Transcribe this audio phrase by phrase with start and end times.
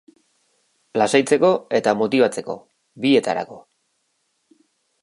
[1.01, 1.51] Lasaitzeko
[1.81, 2.57] eta motibatzeko,
[3.05, 3.63] bietarako.